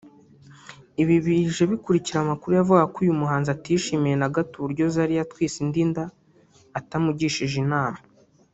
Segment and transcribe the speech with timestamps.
[1.01, 5.81] Ibi bije bikurikira amakuru yavugaga ko uyu muhanzi atishimiye na gato uburyo Zari yatwise indi
[5.89, 6.05] nda
[6.79, 7.99] atamugishije inama